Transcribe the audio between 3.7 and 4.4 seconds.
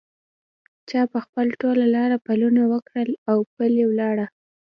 ولاړه